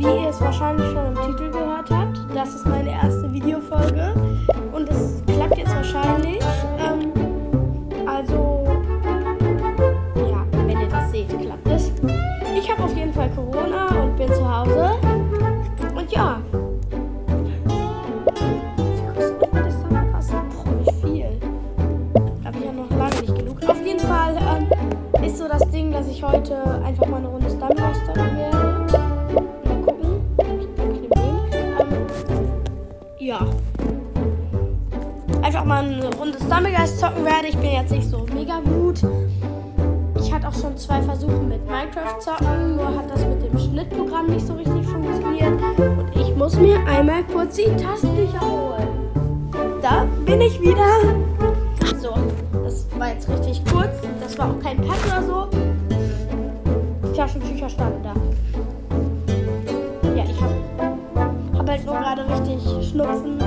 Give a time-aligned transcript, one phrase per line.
[0.00, 4.14] wie ihr es wahrscheinlich schon im Titel gehört habt, das ist meine erste Videofolge
[4.72, 6.40] und es klappt jetzt wahrscheinlich.
[6.78, 7.12] Ähm,
[8.06, 8.66] also,
[10.16, 11.92] ja, wenn ihr das seht, klappt es.
[12.56, 14.90] Ich habe auf jeden Fall Corona und bin zu Hause.
[15.94, 16.40] Und ja.
[25.40, 26.54] so das Ding, dass ich heute
[26.84, 27.06] einfach
[36.20, 37.48] Runde Stumblegeist zocken werde.
[37.48, 39.00] Ich bin jetzt nicht so mega gut.
[40.20, 44.26] Ich hatte auch schon zwei Versuche mit Minecraft zocken, nur hat das mit dem Schnittprogramm
[44.26, 45.58] nicht so richtig funktioniert.
[45.78, 48.88] Und ich muss mir einmal kurz die Taschentücher holen.
[49.80, 50.84] Da bin ich wieder.
[51.98, 52.14] So,
[52.64, 53.88] das war jetzt richtig kurz.
[54.20, 55.48] Das war auch kein Cut oder so.
[57.08, 58.12] Die Taschentücher standen da.
[60.14, 60.50] Ja, ich hab,
[61.58, 63.38] hab halt nur gerade richtig Schnupfen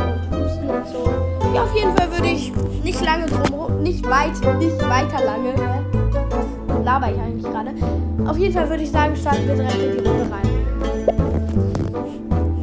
[0.63, 1.09] Husten und so.
[1.53, 2.51] Ja, auf jeden Fall würde ich
[2.83, 5.53] nicht lange drum, nicht weit, nicht weiter lange.
[6.67, 7.71] Was laber ich eigentlich gerade?
[8.27, 10.49] Auf jeden Fall würde ich sagen, starten wir direkt in die Runde rein.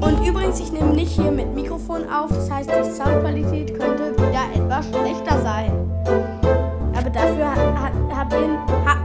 [0.00, 4.44] Und übrigens, ich nehme nicht hier mit Mikrofon auf, das heißt, die Soundqualität könnte wieder
[4.54, 5.72] etwas schlechter sein.
[6.96, 8.99] Aber dafür hat, habt ihr, ha, ha,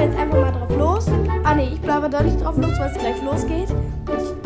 [0.00, 1.06] jetzt einfach mal drauf los.
[1.44, 3.68] Ah, nee, ich bleibe da nicht drauf los, weil es gleich losgeht.
[4.08, 4.43] Ich,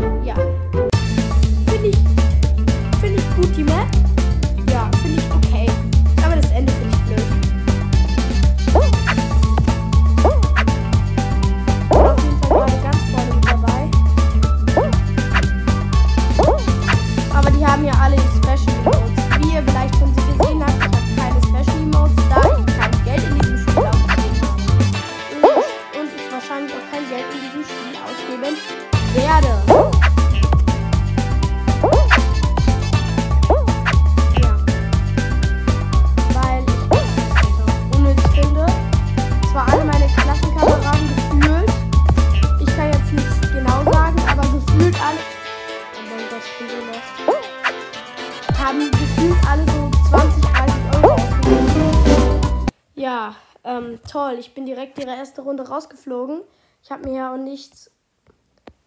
[53.68, 54.36] ähm, toll.
[54.38, 56.40] Ich bin direkt ihre erste Runde rausgeflogen.
[56.82, 57.90] Ich habe mir ja auch nichts.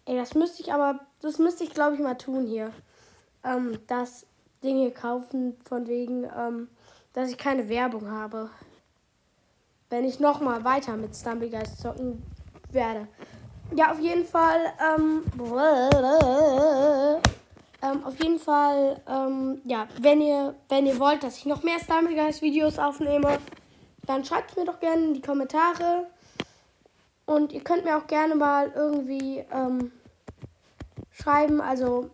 [0.04, 1.00] Ey, das müsste ich aber.
[1.20, 2.72] Das müsste ich, glaube ich, mal tun hier.
[3.44, 4.26] Ähm, das
[4.62, 6.68] Ding hier kaufen, von wegen, ähm,
[7.12, 8.50] dass ich keine Werbung habe.
[9.90, 12.22] Wenn ich nochmal weiter mit Stumblegeist zocken
[12.70, 13.06] werde.
[13.74, 14.60] Ja, auf jeden Fall.
[14.96, 15.22] Ähm,
[17.82, 21.80] ähm, auf jeden Fall, ähm, ja, wenn ihr, wenn ihr wollt, dass ich noch mehr
[21.80, 23.38] Stumblegeist-Videos aufnehme,
[24.06, 26.06] dann schreibt es mir doch gerne in die Kommentare.
[27.26, 29.92] Und ihr könnt mir auch gerne mal irgendwie ähm,
[31.10, 32.10] schreiben, also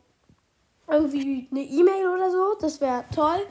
[0.86, 2.54] irgendwie eine E-Mail oder so.
[2.60, 3.46] Das wäre toll.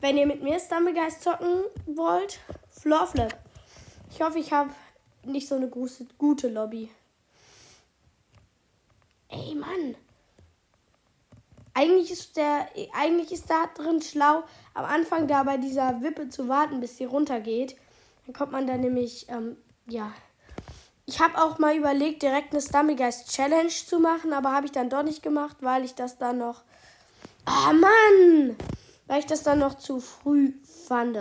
[0.00, 3.34] Wenn ihr mit mir Stumblegeist zocken wollt, Floorflip.
[4.10, 4.70] Ich hoffe, ich habe
[5.24, 6.90] nicht so eine gute, gute Lobby.
[9.28, 9.96] Ey, Mann.
[11.76, 16.48] Eigentlich ist der, eigentlich ist da drin schlau, am Anfang da bei dieser Wippe zu
[16.48, 17.76] warten, bis sie runtergeht.
[18.24, 20.12] Dann kommt man da nämlich, ähm, ja.
[21.04, 24.88] Ich habe auch mal überlegt, direkt eine Stumblegeist Challenge zu machen, aber habe ich dann
[24.88, 26.62] doch nicht gemacht, weil ich das dann noch.
[27.44, 28.56] Ah, oh Mann!
[29.06, 30.54] Weil ich das dann noch zu früh
[30.86, 31.18] fand.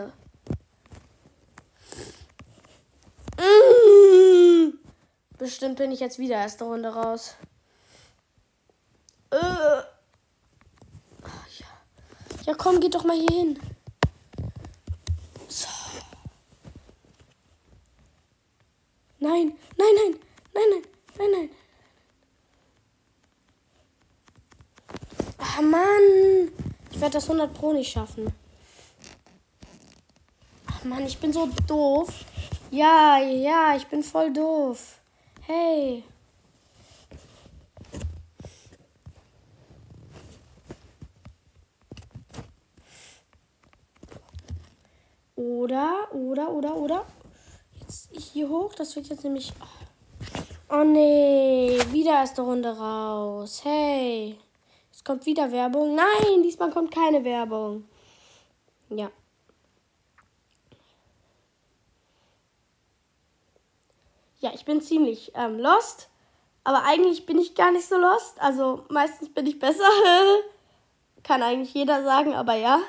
[5.38, 7.36] Bestimmt bin ich jetzt wieder erste Runde raus.
[9.31, 9.93] Äh.
[12.46, 13.59] Ja, komm, geh doch mal hier hin.
[15.48, 15.68] So.
[19.20, 20.19] Nein, nein, nein,
[20.54, 20.84] nein, nein,
[21.18, 21.50] nein, nein.
[25.38, 26.51] Ah, Mann.
[26.92, 28.34] Ich werde das 100 Pro nicht schaffen.
[30.68, 32.10] Ach, Mann, ich bin so doof.
[32.72, 35.00] Ja, ja, ich bin voll doof.
[35.42, 36.04] Hey.
[45.35, 47.06] Oder, oder, oder, oder.
[47.80, 48.74] Jetzt hier hoch.
[48.75, 49.51] Das wird jetzt nämlich.
[50.69, 51.80] Oh nee.
[51.91, 53.62] Wieder erste Runde raus.
[53.63, 54.38] Hey.
[54.91, 55.95] Es kommt wieder Werbung.
[55.95, 57.85] Nein, diesmal kommt keine Werbung.
[58.89, 59.12] Ja.
[64.39, 66.09] Ja, ich bin ziemlich ähm, lost.
[66.63, 68.39] Aber eigentlich bin ich gar nicht so lost.
[68.39, 69.83] Also meistens bin ich besser.
[71.24, 72.79] Kann eigentlich jeder sagen, aber ja.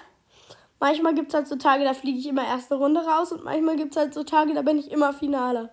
[0.81, 3.76] Manchmal gibt es halt so Tage, da fliege ich immer erste Runde raus und manchmal
[3.76, 5.71] gibt es halt so Tage, da bin ich immer Finale.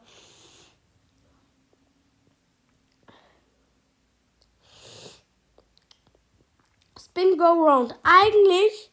[6.97, 7.95] Spin Go Round.
[8.03, 8.91] Eigentlich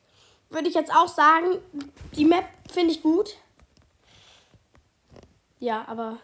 [0.50, 1.58] würde ich jetzt auch sagen,
[2.16, 3.36] die Map finde ich gut.
[5.60, 6.18] Ja, aber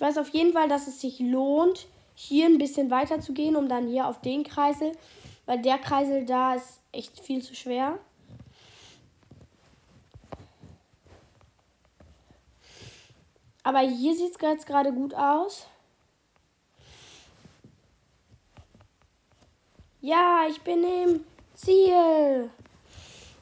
[0.00, 3.54] Ich weiß auf jeden Fall, dass es sich lohnt, hier ein bisschen weiter zu gehen,
[3.54, 4.92] um dann hier auf den Kreisel,
[5.44, 7.98] weil der Kreisel da ist echt viel zu schwer.
[13.62, 15.66] Aber hier sieht es jetzt gerade gut aus.
[20.00, 22.48] Ja, ich bin im Ziel.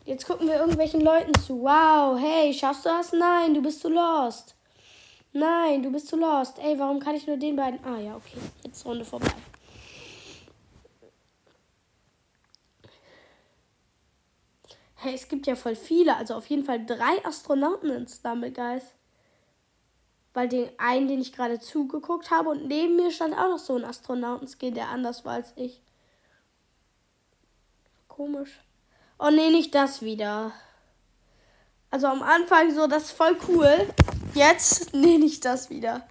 [0.06, 1.62] Jetzt gucken wir irgendwelchen Leuten zu.
[1.62, 3.12] Wow, hey, schaffst du das?
[3.12, 4.57] Nein, du bist zu lost.
[5.38, 6.58] Nein, du bist zu lost.
[6.58, 7.78] Ey, warum kann ich nur den beiden?
[7.84, 8.38] Ah ja, okay.
[8.64, 9.30] Jetzt Runde vorbei.
[14.96, 16.16] Hey, es gibt ja voll viele.
[16.16, 18.94] Also auf jeden Fall drei Astronauten in Stumblegeist.
[20.34, 23.76] Weil den einen, den ich gerade zugeguckt habe, und neben mir stand auch noch so
[23.76, 25.80] ein Astronautenskin, der anders war als ich.
[28.08, 28.58] Komisch.
[29.20, 30.50] Oh nee, nicht das wieder.
[31.92, 33.88] Also am Anfang so, das ist voll cool.
[34.34, 36.06] Jetzt nehme ich das wieder.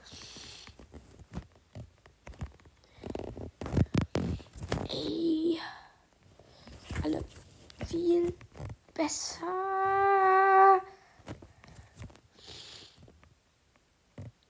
[4.90, 5.60] Ey.
[7.04, 7.24] Alle
[7.86, 8.34] viel
[8.94, 9.46] besser.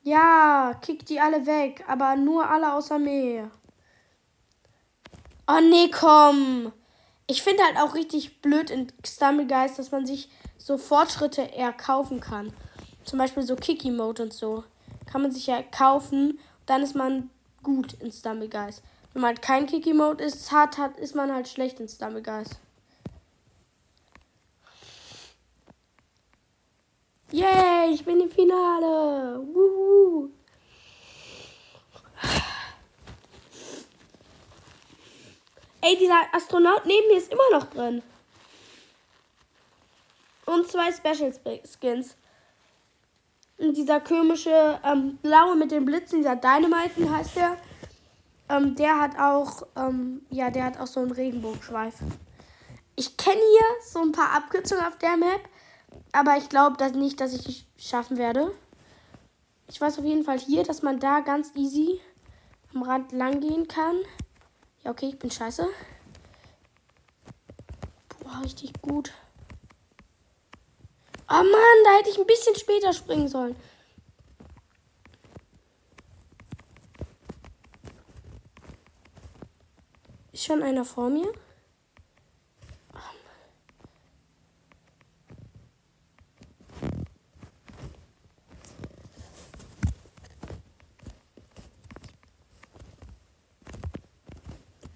[0.03, 3.51] Ja, kick die alle weg, aber nur alle außer mir.
[5.47, 6.71] Oh nee, komm.
[7.27, 12.21] Ich finde halt auch richtig blöd in Stumblegeist, dass man sich so Fortschritte eher kaufen
[12.21, 12.53] kann.
[13.07, 14.65] Zum Beispiel so Kiki Mode und so.
[15.09, 17.29] Kann man sich ja kaufen, dann ist man
[17.63, 18.83] gut in Stumblegeist.
[19.13, 22.59] Wenn man halt kein Kiki Mode ist, hat, hat, ist man halt schlecht in Stumblegeist.
[27.31, 29.41] Yay, ich bin im Finale.
[29.53, 30.29] Wuhu.
[35.79, 38.03] Ey, dieser Astronaut neben mir ist immer noch drin.
[40.45, 41.33] Und zwei Special
[41.63, 42.17] Skins.
[43.59, 47.57] Dieser komische ähm, blaue mit den Blitzen, dieser Dynamite heißt der.
[48.49, 51.95] Ähm, der hat auch, ähm, ja, der hat auch so einen Regenbogenschweif.
[52.95, 55.41] Ich kenne hier so ein paar Abkürzungen auf der Map,
[56.11, 58.53] aber ich glaube dass nicht, dass ich es schaffen werde.
[59.67, 61.99] Ich weiß auf jeden Fall hier, dass man da ganz easy
[62.73, 63.95] am Rand lang gehen kann.
[64.83, 65.67] Ja, okay, ich bin scheiße.
[68.19, 69.11] Boah, richtig gut.
[71.29, 73.55] Oh Mann, da hätte ich ein bisschen später springen sollen.
[80.31, 81.33] Ist schon einer vor mir?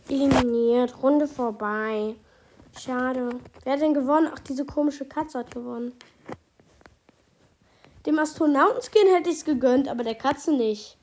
[0.08, 2.16] Eliminiert, Runde vorbei.
[2.78, 3.30] Schade.
[3.64, 4.30] Wer hat denn gewonnen?
[4.34, 5.94] Ach, diese komische Katze hat gewonnen.
[8.06, 10.98] Dem Astronautenskin hätte ich es gegönnt, aber der Katze nicht.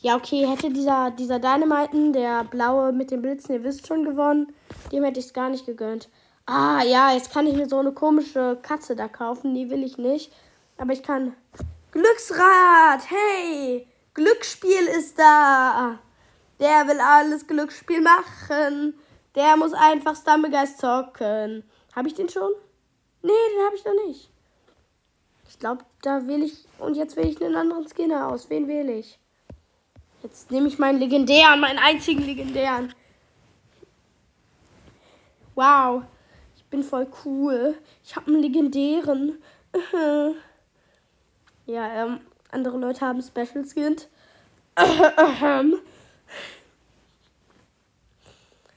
[0.00, 4.52] Ja, okay, hätte dieser, dieser Dynamiten, der blaue mit den Blitzen, ihr wisst schon, gewonnen,
[4.92, 6.08] dem hätte ich es gar nicht gegönnt.
[6.50, 9.54] Ah, ja, jetzt kann ich mir so eine komische Katze da kaufen.
[9.54, 10.32] Die will ich nicht.
[10.78, 11.36] Aber ich kann.
[11.90, 13.02] Glücksrad!
[13.10, 13.86] Hey!
[14.14, 15.98] Glücksspiel ist da!
[16.58, 18.94] Der will alles Glücksspiel machen.
[19.34, 21.64] Der muss einfach Stumblegeist zocken.
[21.94, 22.50] Habe ich den schon?
[23.20, 24.30] Nee, den habe ich noch nicht.
[25.58, 26.68] Ich glaube, da will ich.
[26.78, 28.48] Und jetzt wähle ich einen anderen Skinner aus.
[28.48, 29.18] Wen wähle ich?
[30.22, 32.94] Jetzt nehme ich meinen legendären, meinen einzigen legendären.
[35.56, 36.04] Wow.
[36.54, 37.76] Ich bin voll cool.
[38.04, 39.42] Ich habe einen legendären.
[41.66, 42.20] ja, ähm,
[42.52, 44.08] andere Leute haben Special Skins.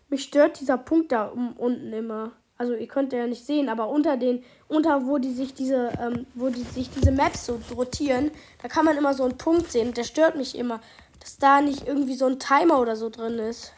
[0.09, 4.17] Mich stört dieser Punkt da unten immer also ihr könnt ja nicht sehen, aber unter
[4.17, 8.29] den, unter wo die sich diese, ähm, wo die sich diese Maps so rotieren,
[8.61, 9.95] da kann man immer so einen Punkt sehen.
[9.95, 10.79] Der stört mich immer,
[11.19, 13.73] dass da nicht irgendwie so ein Timer oder so drin ist.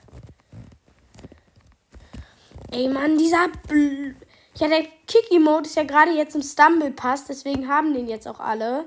[2.72, 4.16] Ey Mann, dieser Bl
[4.56, 8.86] ja, der Kiki-Mode ist ja gerade jetzt im Stumble-Pass, deswegen haben den jetzt auch alle.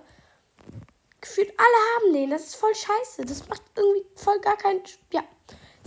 [1.22, 3.24] Gefühlt alle haben den, das ist voll scheiße.
[3.24, 4.82] Das macht irgendwie voll gar keinen.
[5.12, 5.22] Ja,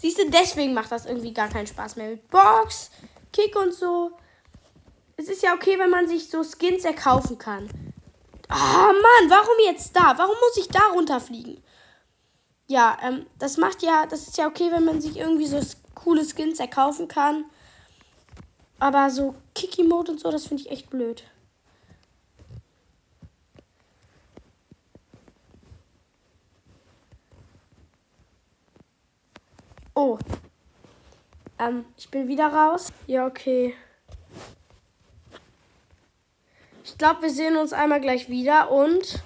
[0.01, 2.11] Siehst du, deswegen macht das irgendwie gar keinen Spaß mehr.
[2.11, 2.89] Mit Box,
[3.31, 4.11] Kick und so.
[5.17, 7.69] Es ist ja okay, wenn man sich so Skins erkaufen kann.
[8.47, 10.17] Ah, oh Mann, warum jetzt da?
[10.17, 11.61] Warum muss ich da runterfliegen?
[12.67, 15.59] Ja, ähm, das macht ja, das ist ja okay, wenn man sich irgendwie so
[15.95, 17.45] coole Skins erkaufen kann.
[18.79, 21.23] Aber so Kiki-Mode und so, das finde ich echt blöd.
[29.93, 30.17] Oh.
[31.59, 32.91] Ähm, ich bin wieder raus.
[33.05, 33.75] Ja, okay.
[36.83, 39.21] Ich glaube, wir sehen uns einmal gleich wieder und.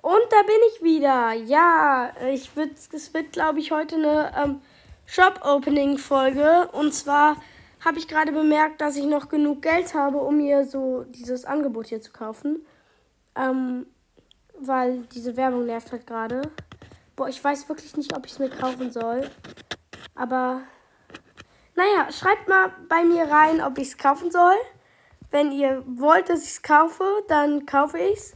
[0.00, 1.32] Und da bin ich wieder.
[1.32, 4.60] Ja, ich würd, es wird, glaube ich, heute eine ähm,
[5.06, 6.68] Shop-Opening-Folge.
[6.72, 7.36] Und zwar
[7.84, 11.88] habe ich gerade bemerkt, dass ich noch genug Geld habe, um mir so dieses Angebot
[11.88, 12.64] hier zu kaufen.
[13.34, 13.86] Ähm,
[14.58, 16.42] weil diese Werbung nervt halt gerade.
[17.16, 19.28] Boah, ich weiß wirklich nicht, ob ich es mir kaufen soll.
[20.14, 20.62] Aber
[21.76, 24.56] naja, schreibt mal bei mir rein, ob ich es kaufen soll.
[25.30, 28.34] Wenn ihr wollt, dass ich es kaufe, dann kaufe ich es.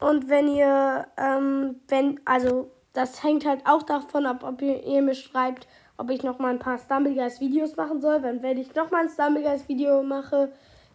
[0.00, 5.02] Und wenn ihr, ähm, wenn, also das hängt halt auch davon ab, ob ihr, ihr
[5.02, 5.66] mir schreibt,
[5.96, 8.22] ob ich noch mal ein paar Stumbleguys Videos machen soll.
[8.22, 10.52] Wenn, wenn ich noch mal ein Stumbleguys Video mache,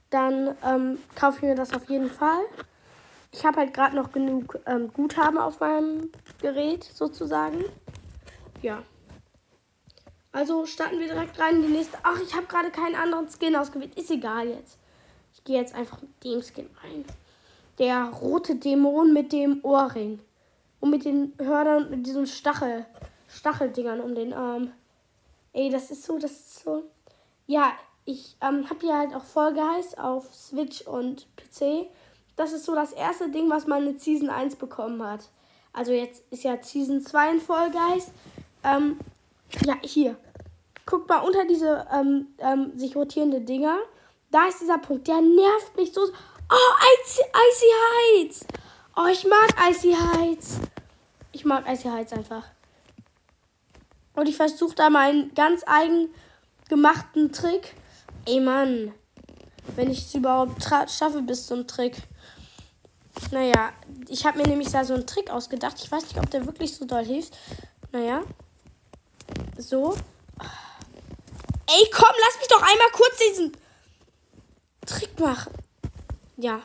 [0.10, 2.42] dann ähm, kaufe ich mir das auf jeden Fall.
[3.32, 7.64] Ich habe halt gerade noch genug ähm, Guthaben auf meinem Gerät sozusagen.
[8.62, 8.80] Ja.
[10.32, 11.98] Also starten wir direkt rein in die nächste.
[12.04, 13.98] Ach, ich habe gerade keinen anderen Skin ausgewählt.
[13.98, 14.78] Ist egal jetzt.
[15.34, 17.06] Ich gehe jetzt einfach mit dem Skin rein.
[17.80, 20.20] Der rote Dämon mit dem Ohrring.
[20.80, 22.86] Und mit den Hörnern, mit diesen Stachel,
[23.28, 24.72] Stacheldingern um den Arm.
[25.52, 26.84] Ey, das ist so, das ist so.
[27.48, 27.74] Ja,
[28.06, 31.90] ich ähm, habe ja halt auch Guys auf Switch und PC
[32.40, 35.28] das ist so das erste Ding, was man mit Season 1 bekommen hat.
[35.74, 38.12] Also jetzt ist ja Season 2 in Guys.
[38.64, 38.98] Ähm,
[39.66, 40.18] ja, hier.
[40.86, 43.78] Guckt mal unter diese ähm, ähm, sich rotierende Dinger.
[44.32, 45.08] Da ist dieser Punkt.
[45.08, 46.02] Der nervt mich so.
[46.02, 47.72] Oh, Icy, Icy
[48.24, 48.46] Heights.
[48.96, 50.60] Oh, ich mag Icy Heights.
[51.32, 52.44] Ich mag Icy Heights einfach.
[54.16, 56.10] Und ich versuche da meinen ganz eigen
[56.68, 57.76] gemachten Trick.
[58.26, 58.94] Ey, Mann.
[59.76, 61.98] Wenn ich es überhaupt schaffe bis zum Trick.
[63.32, 63.72] Naja,
[64.08, 65.78] ich habe mir nämlich da so einen Trick ausgedacht.
[65.84, 67.38] Ich weiß nicht, ob der wirklich so doll hilft.
[67.92, 68.24] Naja.
[69.70, 69.96] So.
[71.68, 73.52] Ey, komm, lass mich doch einmal kurz diesen
[74.84, 75.54] Trick machen.
[76.38, 76.62] Ja.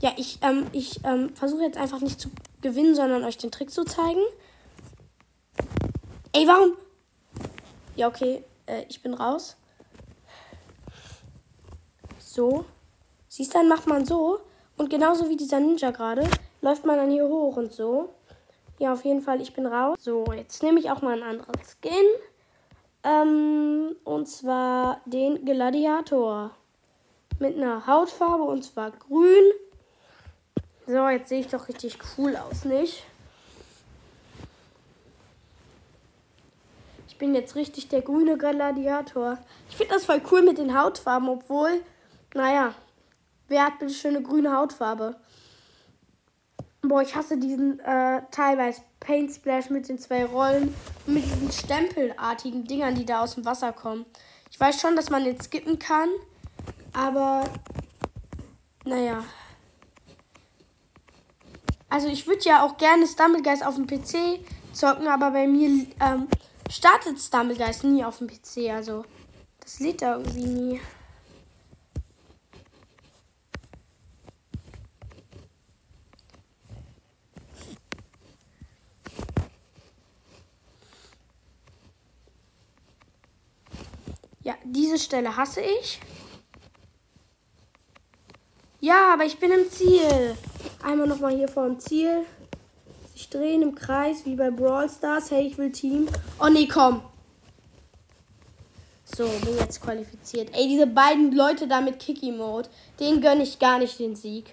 [0.00, 2.30] Ja, ich, ähm, ich ähm, versuche jetzt einfach nicht zu
[2.62, 4.20] gewinnen, sondern euch den Trick zu zeigen.
[6.30, 6.76] Ey, warum?
[7.96, 8.44] Ja, okay.
[8.66, 9.56] Äh, ich bin raus.
[12.20, 12.64] So.
[13.28, 14.38] Siehst du, dann macht man so.
[14.76, 16.30] Und genauso wie dieser Ninja gerade,
[16.60, 18.13] läuft man dann hier hoch und so.
[18.78, 19.96] Ja, auf jeden Fall, ich bin raus.
[20.00, 21.92] So, jetzt nehme ich auch mal einen anderen Skin.
[23.02, 26.50] Ähm, und zwar den Gladiator.
[27.38, 29.52] Mit einer Hautfarbe und zwar grün.
[30.86, 33.04] So, jetzt sehe ich doch richtig cool aus, nicht?
[37.08, 39.38] Ich bin jetzt richtig der grüne Gladiator.
[39.68, 41.80] Ich finde das voll cool mit den Hautfarben, obwohl,
[42.34, 42.74] naja,
[43.48, 45.16] Wer hat bitte schöne grüne Hautfarbe?
[46.86, 50.74] Boah, ich hasse diesen äh, teilweise Paint Splash mit den zwei Rollen
[51.06, 54.04] und mit diesen stempelartigen Dingern, die da aus dem Wasser kommen.
[54.50, 56.08] Ich weiß schon, dass man jetzt skippen kann,
[56.92, 57.44] aber
[58.84, 59.24] naja.
[61.88, 66.28] Also ich würde ja auch gerne Stumblegeist auf dem PC zocken, aber bei mir ähm,
[66.68, 68.70] startet Stumblegeist nie auf dem PC.
[68.70, 69.04] Also
[69.60, 70.80] das lädt da irgendwie nie.
[84.44, 86.00] Ja, diese Stelle hasse ich.
[88.80, 90.36] Ja, aber ich bin im Ziel.
[90.82, 92.26] Einmal nochmal hier vor dem Ziel.
[93.14, 95.30] Sich drehen im Kreis, wie bei Brawl Stars.
[95.30, 96.08] Hey, ich will Team.
[96.38, 97.00] Oh nee, komm.
[99.16, 100.50] So, bin jetzt qualifiziert.
[100.52, 102.68] Ey, diese beiden Leute da mit Kiki-Mode,
[103.00, 104.52] denen gönne ich gar nicht den Sieg.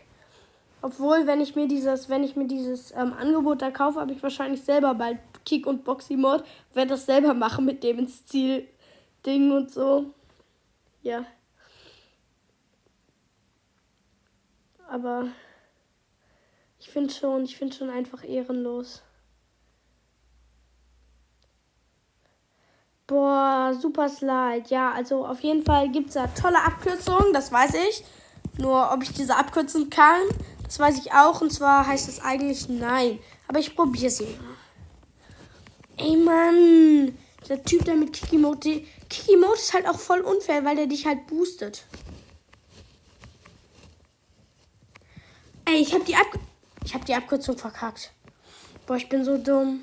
[0.81, 4.23] Obwohl, wenn ich mir dieses, wenn ich mir dieses ähm, Angebot da kaufe, habe ich
[4.23, 6.45] wahrscheinlich selber bald Kick- und Boxy-Mode.
[6.73, 8.67] Werde das selber machen, mit dem ins Ziel
[9.25, 10.13] Ding und so.
[11.01, 11.25] Ja.
[14.87, 15.27] Aber
[16.79, 19.03] ich finde schon, ich finde schon einfach ehrenlos.
[23.07, 24.63] Boah, super Slide.
[24.69, 28.03] Ja, also auf jeden Fall gibt es da tolle Abkürzungen, das weiß ich.
[28.57, 30.21] Nur ob ich diese abkürzen kann,
[30.63, 31.41] das weiß ich auch.
[31.41, 33.19] Und zwar heißt es eigentlich nein.
[33.47, 34.57] Aber ich probiere sie mal.
[35.97, 37.17] Ey Mann,
[37.49, 38.85] Der Typ, der mit Kiki Mode.
[39.09, 41.85] Kiki Mode ist halt auch voll unfair, weil der dich halt boostet.
[45.65, 46.27] Ey, ich hab die Ab
[46.83, 48.11] ich hab die Abkürzung verkackt.
[48.85, 49.81] Boah, ich bin so dumm.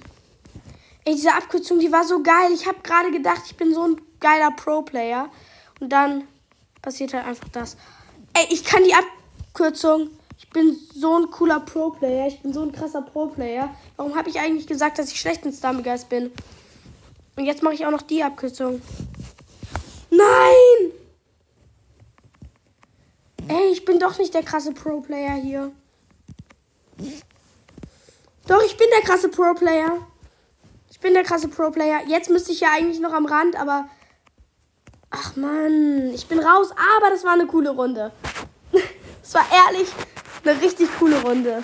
[1.05, 2.51] Ey, diese Abkürzung, die war so geil.
[2.53, 5.31] Ich habe gerade gedacht, ich bin so ein geiler Pro-Player.
[5.81, 6.25] Und dann
[6.83, 7.77] passiert halt einfach das.
[8.35, 10.11] Ey, ich kann die Abkürzung.
[10.37, 12.27] Ich bin so ein cooler Pro-Player.
[12.27, 13.75] Ich bin so ein krasser Pro-Player.
[13.97, 16.33] Warum habe ich eigentlich gesagt, dass ich schlecht in Stammegeist bin?
[17.39, 18.83] Und jetzt mache ich auch noch die Abkürzung.
[20.11, 20.91] Nein!
[23.47, 25.71] Ey, ich bin doch nicht der krasse Pro-Player hier.
[28.49, 29.99] Doch, ich bin der krasse Pro-Player.
[30.91, 32.01] Ich bin der krasse Pro-Player.
[32.09, 33.89] Jetzt müsste ich ja eigentlich noch am Rand, aber.
[35.11, 36.73] Ach man, ich bin raus.
[36.73, 38.11] Aber das war eine coole Runde.
[39.23, 39.89] Es war ehrlich
[40.43, 41.63] eine richtig coole Runde.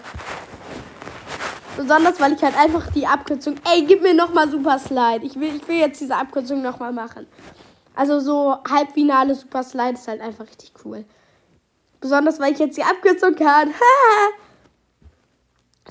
[1.76, 3.56] Besonders, weil ich halt einfach die Abkürzung.
[3.72, 5.24] Ey, gib mir nochmal Super Slide.
[5.24, 7.26] Ich will, ich will jetzt diese Abkürzung nochmal machen.
[7.94, 11.04] Also so Halbfinale Super Slide ist halt einfach richtig cool.
[12.00, 13.72] Besonders, weil ich jetzt die Abkürzung kann.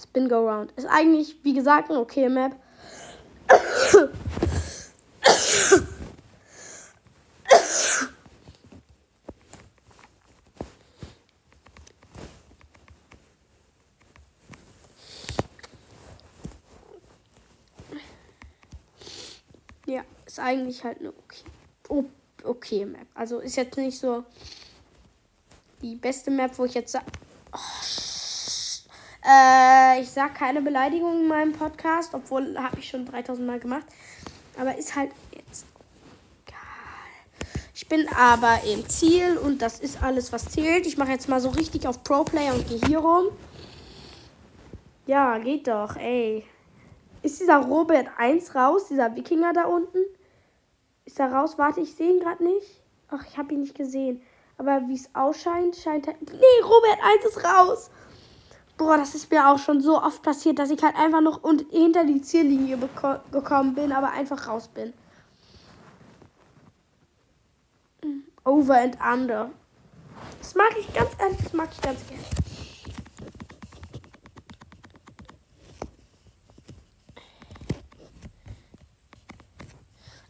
[0.02, 0.72] Spin Go Round.
[0.74, 2.56] Ist eigentlich, wie gesagt, eine okay Map.
[19.86, 21.14] Ja, ist eigentlich halt eine
[21.88, 22.10] okay,
[22.44, 23.08] okay Map.
[23.16, 24.24] Also ist jetzt nicht so
[25.82, 27.06] die beste Map, wo ich jetzt sage.
[27.54, 27.60] Oh,
[29.26, 33.86] äh, ich sag keine Beleidigung in meinem Podcast, obwohl habe ich schon 3000 Mal gemacht.
[34.60, 35.66] Aber ist halt jetzt
[36.46, 36.58] egal.
[37.74, 40.86] Ich bin aber im Ziel und das ist alles, was zählt.
[40.86, 43.28] Ich mache jetzt mal so richtig auf Pro Player und gehe hier rum.
[45.06, 46.46] Ja, geht doch, ey.
[47.22, 50.00] Ist dieser Robert 1 raus, dieser Wikinger da unten?
[51.06, 51.58] Ist er raus?
[51.58, 52.82] Warte, ich sehe ihn gerade nicht.
[53.10, 54.22] Ach, ich habe ihn nicht gesehen.
[54.58, 56.14] Aber wie es ausscheint, scheint er.
[56.14, 57.90] Nee, Robert 1 ist raus.
[58.78, 62.06] Boah, das ist mir auch schon so oft passiert, dass ich halt einfach noch hinter
[62.06, 62.78] die Ziellinie
[63.32, 64.94] gekommen bin, aber einfach raus bin.
[68.46, 69.52] Over and under.
[70.40, 72.43] Das mag ich ganz ehrlich, das mag ich ganz gerne.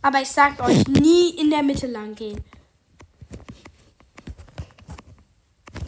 [0.03, 2.43] Aber ich sag euch, nie in der Mitte lang gehen.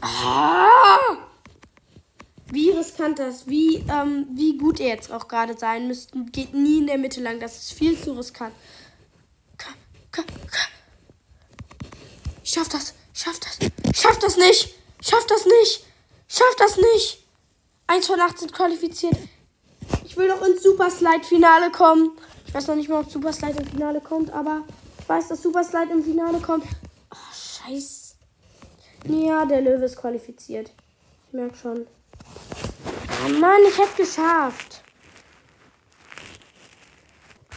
[0.02, 1.18] Ah!
[2.48, 6.78] Wie riskant das, wie, ähm, wie gut ihr jetzt auch gerade sein müsst, geht nie
[6.78, 7.42] in der Mitte lang.
[7.42, 8.54] Das ist viel zu riskant.
[12.42, 15.86] Ich schaff das, ich schaff das, ich schaff das nicht, ich schaff das nicht,
[16.30, 17.20] ich schaff das nicht.
[17.88, 19.18] Eins von acht sind qualifiziert.
[20.06, 22.12] Ich will doch ins Super Slide Finale kommen
[22.56, 24.64] weiß noch nicht mal, ob Super Slide im Finale kommt, aber
[24.98, 26.66] ich weiß, dass Super Slide im Finale kommt.
[27.12, 28.16] Oh, scheiße.
[29.08, 30.72] Ja, der Löwe ist qualifiziert.
[31.28, 31.86] Ich merke schon.
[33.26, 34.82] Oh Mann, ich hätte es geschafft.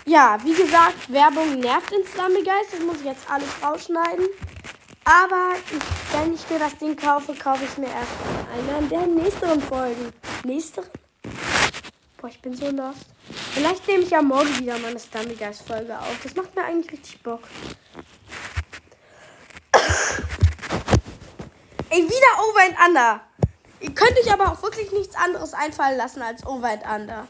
[0.04, 2.72] Ja, wie gesagt, Werbung nervt ins Geist.
[2.72, 4.26] Das muss ich jetzt alles rausschneiden.
[5.04, 8.10] Aber ich, wenn ich mir das Ding kaufe, kaufe ich mir erst
[8.58, 10.12] in einer der nächsten Folgen.
[10.44, 10.90] Nächsteren?
[12.20, 13.06] Boah, ich bin so lost.
[13.58, 16.16] Vielleicht nehme ich ja morgen wieder meine Stammigas Folge auf.
[16.22, 17.40] Das macht mir eigentlich richtig Bock.
[21.90, 23.20] Ey, wieder Over and Under.
[23.80, 27.26] Ihr könnt euch aber auch wirklich nichts anderes einfallen lassen als Over and Under.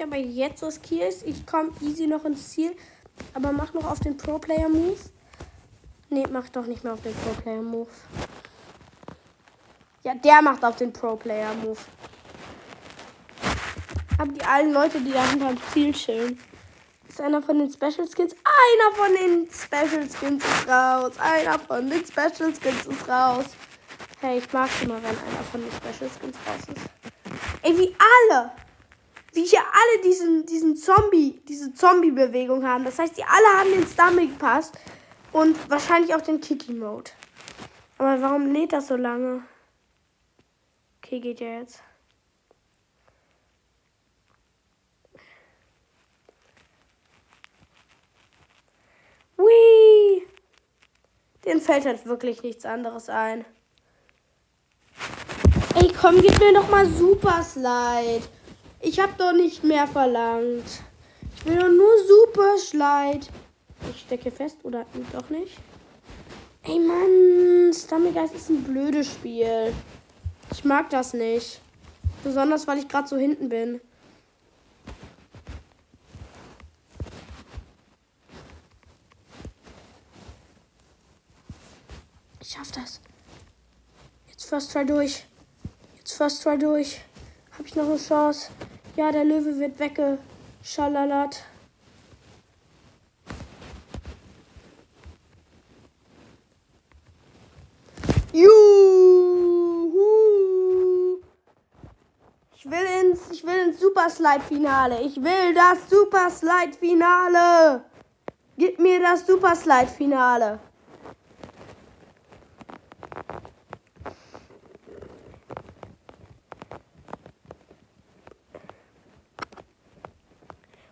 [0.00, 1.22] Ich aber jetzt riskiere es.
[1.22, 2.74] Ich komme easy noch ins Ziel.
[3.34, 4.96] Aber mach noch auf den Pro-Player-Move.
[6.08, 7.88] Ne, mach doch nicht mehr auf den Pro-Player-Move.
[10.02, 11.78] Ja, der macht auf den Pro-Player-Move.
[14.18, 16.40] Aber die allen Leute, die da hinterm Ziel chillen.
[17.06, 18.34] Ist einer von den Special Skins?
[18.44, 21.12] Einer von den Special Skins ist raus.
[21.18, 23.44] Einer von den Special Skins ist raus.
[24.20, 26.86] Hey, ich mag immer, wenn einer von den Special Skins raus ist.
[27.62, 28.52] Ey, wie alle
[29.32, 32.84] wie hier alle diesen, diesen Zombie, diese Zombie-Bewegung haben.
[32.84, 34.72] Das heißt, die alle haben den Stomach Pass
[35.32, 37.10] und wahrscheinlich auch den Kiki-Mode.
[37.98, 39.42] Aber warum lädt das so lange?
[40.98, 41.82] Okay, geht ja jetzt.
[49.36, 50.26] Whee!
[51.44, 53.44] Den fällt halt wirklich nichts anderes ein.
[55.74, 58.22] Ey, komm, gib mir noch mal Super Slide.
[58.82, 60.64] Ich hab doch nicht mehr verlangt.
[61.36, 63.26] Ich will doch nur Super Slide.
[63.90, 65.58] Ich stecke fest oder doch nicht?
[66.62, 69.74] Ey, Mann, Stummy Guys ist ein blödes Spiel.
[70.52, 71.60] Ich mag das nicht.
[72.24, 73.80] Besonders, weil ich gerade so hinten bin.
[82.40, 83.00] Ich schaff das.
[84.28, 85.24] Jetzt First Try durch.
[85.98, 87.00] Jetzt First Try durch.
[87.60, 88.50] Habe ich noch eine Chance?
[88.96, 91.44] Ja, der Löwe wird weggeschalalat.
[98.32, 99.90] Juhu!
[102.56, 105.02] Ich will ins, ich will ins Super Slide Finale.
[105.02, 107.84] Ich will das Super Slide Finale.
[108.56, 110.60] Gib mir das Super Slide Finale.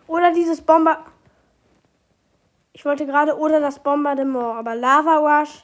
[0.09, 1.05] Oder dieses Bomber.
[2.73, 5.63] Ich wollte gerade oder das Bombardement, aber Lava Rush.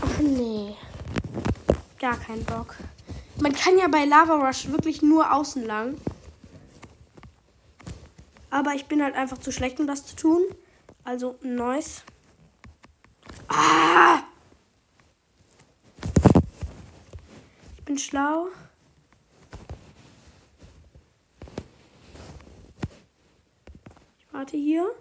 [0.00, 0.76] Ach nee.
[1.98, 2.76] Gar keinen Bock.
[3.40, 5.96] Man kann ja bei Lava Rush wirklich nur außen lang.
[8.50, 10.42] Aber ich bin halt einfach zu schlecht, um das zu tun.
[11.02, 12.04] Also, nice.
[13.48, 14.20] Ah!
[17.76, 18.46] Ich bin schlau.
[24.34, 24.92] Warte hier.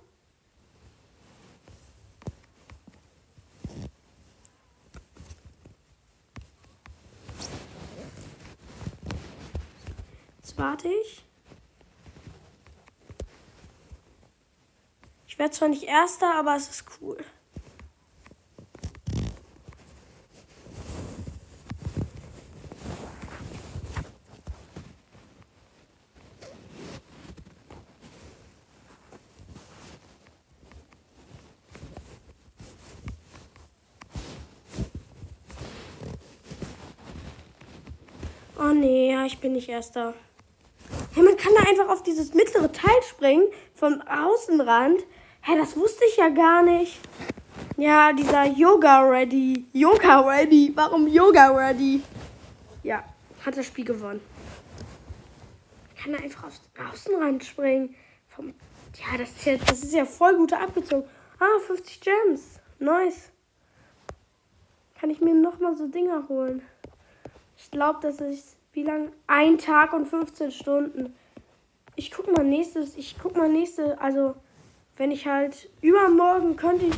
[10.38, 11.26] Jetzt warte ich.
[15.26, 17.18] Ich werde zwar nicht erster, aber es ist cool.
[38.66, 38.72] Oh
[39.44, 40.14] ich bin nicht erster.
[41.18, 45.02] Ja, man kann da einfach auf dieses mittlere Teil springen, vom Außenrand.
[45.42, 46.98] Hä, das wusste ich ja gar nicht.
[47.76, 49.66] Ja, dieser Yoga Ready.
[49.74, 50.72] Yoga Ready.
[50.74, 52.02] Warum Yoga Ready?
[52.84, 53.04] Ja,
[53.46, 54.22] hat das Spiel gewonnen.
[55.88, 57.96] Man kann da einfach aufs Außenrand springen.
[58.30, 58.54] Vom,
[58.96, 61.06] ja, das ist ja, das ist ja voll gut abgezogen.
[61.38, 62.62] Ah, 50 Gems.
[62.80, 63.30] Nice.
[65.02, 66.62] Kann ich mir nochmal so Dinger holen.
[67.58, 69.12] Ich glaube, das ist wie lang?
[69.28, 71.16] Ein Tag und 15 Stunden.
[71.96, 74.36] Ich guck mal nächstes, ich guck mal nächste, also
[74.98, 76.96] wenn ich halt übermorgen könnte ich,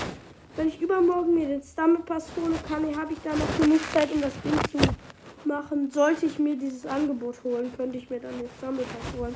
[0.56, 4.10] wenn ich übermorgen mir den Stumble Pass hole, kann, habe ich da noch genug Zeit,
[4.14, 5.92] um das Ding zu machen.
[5.92, 9.36] Sollte ich mir dieses Angebot holen, könnte ich mir dann den Stumble Pass holen.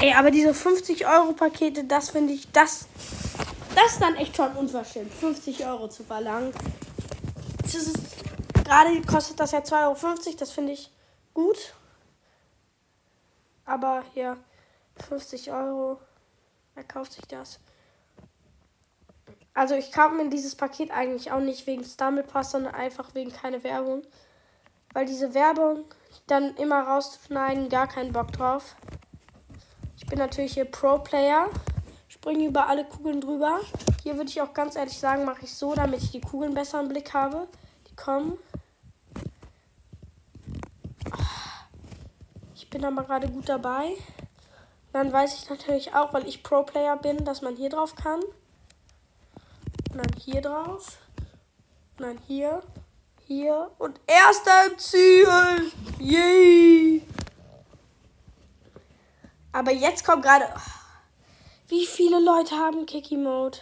[0.00, 2.86] Ey, aber diese 50 Euro Pakete, das finde ich, das,
[3.74, 6.52] das ist dann echt schon unverschämt, 50 Euro zu verlangen.
[8.64, 10.36] Gerade kostet das ja 2,50 Euro.
[10.38, 10.90] Das finde ich
[11.34, 11.74] gut.
[13.64, 14.36] Aber hier
[15.08, 16.00] 50 Euro.
[16.74, 17.60] Wer kauft sich das?
[19.54, 23.32] Also ich kaufe mir dieses Paket eigentlich auch nicht wegen Stumble Pass, sondern einfach wegen
[23.32, 24.02] keine Werbung.
[24.94, 25.84] Weil diese Werbung
[26.26, 28.76] dann immer rauszuschneiden, gar keinen Bock drauf.
[29.96, 31.48] Ich bin natürlich hier Pro-Player.
[32.08, 33.60] Springe über alle Kugeln drüber.
[34.02, 36.80] Hier würde ich auch ganz ehrlich sagen, mache ich so, damit ich die Kugeln besser
[36.80, 37.48] im Blick habe.
[37.90, 38.38] Die kommen.
[42.82, 43.96] Da mal gerade gut dabei.
[44.92, 48.20] Dann weiß ich natürlich auch, weil ich Pro-Player bin, dass man hier drauf kann.
[49.90, 50.98] Und dann hier drauf.
[51.98, 52.62] Und dann hier.
[53.26, 53.70] Hier.
[53.78, 55.72] Und erster im Ziel.
[55.98, 57.02] Yay.
[59.52, 60.46] Aber jetzt kommt gerade.
[61.68, 63.58] wie viele Leute haben Kiki Mode?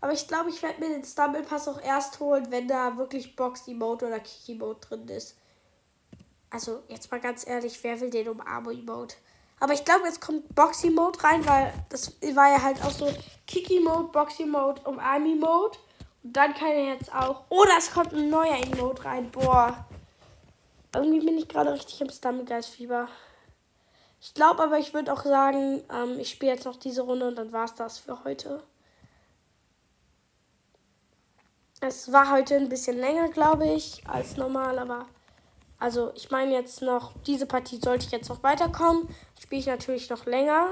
[0.00, 3.36] Aber ich glaube, ich werde mir den Stumble Pass auch erst holen, wenn da wirklich
[3.36, 5.36] Box Mode oder Kiki Mode drin ist.
[6.52, 9.16] Also, jetzt mal ganz ehrlich, wer will den Umarmo-Emote?
[9.58, 13.08] Aber ich glaube, jetzt kommt Boxy-Mode rein, weil das war ja halt auch so
[13.46, 15.78] Kiki-Mode, Boxy-Mode, Umarmi-Mode.
[16.22, 17.44] Und dann kann er jetzt auch.
[17.48, 19.30] Oder es kommt ein neuer Emote rein.
[19.30, 19.86] Boah.
[20.94, 23.08] Irgendwie bin ich gerade richtig im Stammelgeist-Fieber.
[24.20, 27.36] Ich glaube aber, ich würde auch sagen, ähm, ich spiele jetzt noch diese Runde und
[27.36, 28.62] dann war es das für heute.
[31.80, 35.06] Es war heute ein bisschen länger, glaube ich, als normal, aber
[35.82, 39.08] also ich meine jetzt noch, diese Partie sollte ich jetzt noch weiterkommen.
[39.40, 40.68] Spiele ich natürlich noch länger.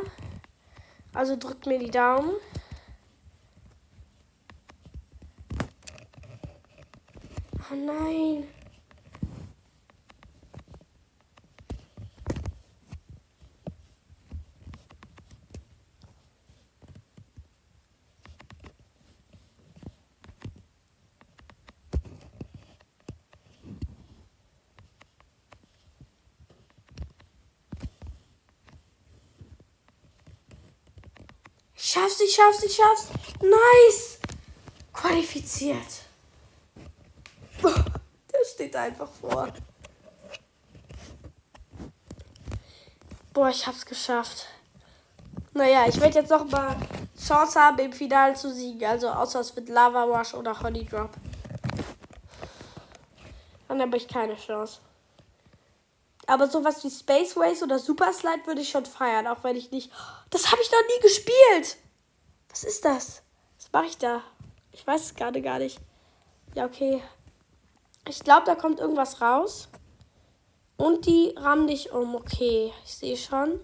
[1.13, 2.31] Also drückt mir die Daumen.
[7.73, 8.47] Oh nein.
[31.91, 33.09] Ich schaff's, ich schaff's, ich schaff's.
[33.43, 34.21] Nice.
[34.93, 36.05] Qualifiziert.
[37.65, 39.53] Der steht einfach vor.
[43.33, 44.47] Boah, ich hab's geschafft.
[45.53, 46.77] Naja, ich werde jetzt noch mal
[47.19, 48.85] Chance haben, im Finale zu siegen.
[48.89, 51.11] Also außer es wird Lava Rush oder Honey Drop.
[53.67, 54.79] Dann habe ich keine Chance.
[56.31, 59.73] Aber sowas wie Space Race oder Super Slide würde ich schon feiern, auch wenn ich
[59.73, 59.91] nicht.
[60.31, 61.77] Das habe ich noch nie gespielt.
[62.51, 63.23] Was ist das?
[63.59, 64.23] Was mache ich da?
[64.71, 65.81] Ich weiß es gerade gar nicht.
[66.55, 67.03] Ja, okay.
[68.07, 69.69] Ich glaube, da kommt irgendwas raus.
[70.77, 72.15] Und die rammen dich um.
[72.15, 73.59] Okay, ich sehe schon.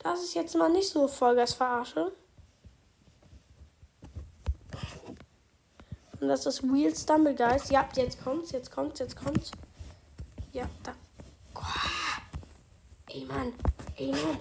[0.00, 2.10] Das ist jetzt mal nicht so Vollgas-Verarsche.
[6.20, 7.70] Und das ist Wheel Stumble Guys.
[7.70, 9.52] Ja, jetzt kommt's, jetzt kommt's, jetzt kommt's.
[10.52, 10.92] Ja, da.
[13.12, 13.52] Ey, Mann.
[13.96, 14.38] Ey, Mann.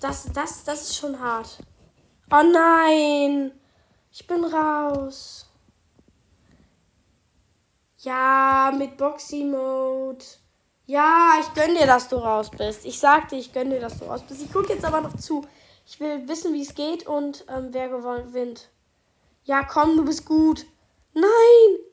[0.00, 1.58] Das, das, das ist schon hart.
[2.30, 3.52] Oh nein.
[4.12, 5.50] Ich bin raus.
[7.98, 10.24] Ja, mit Boxy Mode.
[10.86, 12.84] Ja, ich gönn dir, dass du raus bist.
[12.84, 14.42] Ich sagte, ich gönn dir, dass du raus bist.
[14.42, 15.44] Ich gucke jetzt aber noch zu.
[15.86, 18.70] Ich will wissen, wie es geht und ähm, wer gewinnt.
[19.44, 20.66] Ja, komm, du bist gut.
[21.14, 21.91] Nein!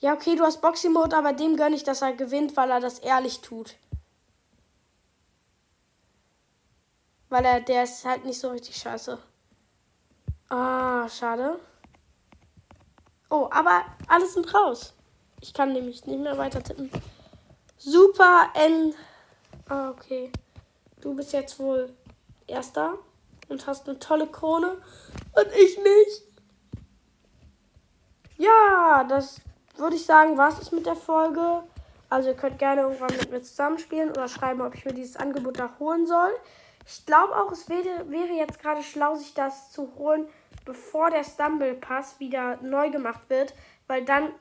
[0.00, 2.80] Ja, okay, du hast Boxy Mode, aber dem gönne ich, dass er gewinnt, weil er
[2.80, 3.76] das ehrlich tut.
[7.28, 9.18] Weil er, der ist halt nicht so richtig scheiße.
[10.48, 11.58] Ah, schade.
[13.28, 14.94] Oh, aber alles sind raus.
[15.40, 16.90] Ich kann nämlich nicht mehr weiter tippen.
[17.76, 18.94] Super N.
[19.68, 20.32] Ah, okay.
[21.00, 21.94] Du bist jetzt wohl
[22.46, 22.94] Erster
[23.48, 24.80] und hast eine tolle Krone
[25.34, 26.22] und ich nicht.
[28.38, 29.40] Ja, das
[29.78, 31.62] würde ich sagen, war es mit der Folge.
[32.10, 35.58] Also ihr könnt gerne irgendwann mit mir zusammenspielen oder schreiben, ob ich mir dieses Angebot
[35.58, 36.30] da holen soll.
[36.86, 40.26] Ich glaube auch, es wäre, wäre jetzt gerade schlau, sich das zu holen,
[40.64, 43.54] bevor der Stumble Pass wieder neu gemacht wird,
[43.86, 44.32] weil dann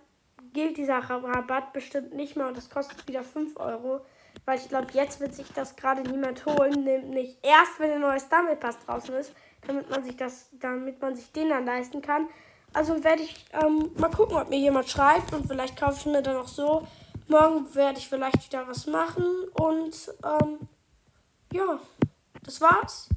[0.54, 4.02] gilt dieser Rabatt bestimmt nicht mehr und das kostet wieder 5 Euro.
[4.46, 8.20] Weil ich glaube, jetzt wird sich das gerade niemand holen, nämlich erst wenn der neue
[8.20, 9.34] Stumble Pass draußen ist,
[9.66, 12.30] damit man sich das, damit man sich den dann leisten kann.
[12.74, 16.22] Also werde ich ähm, mal gucken, ob mir jemand schreibt und vielleicht kaufe ich mir
[16.22, 16.88] dann auch so.
[17.28, 20.60] Morgen werde ich vielleicht wieder was machen und ähm,
[21.54, 21.80] ja.
[22.44, 23.10] Das war's.